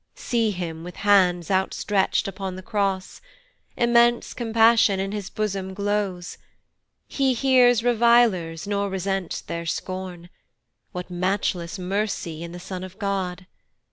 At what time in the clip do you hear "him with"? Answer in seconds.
0.49-0.95